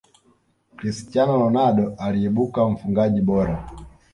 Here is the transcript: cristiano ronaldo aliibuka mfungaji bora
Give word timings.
cristiano 0.75 1.37
ronaldo 1.37 1.93
aliibuka 1.97 2.69
mfungaji 2.69 3.21
bora 3.21 3.67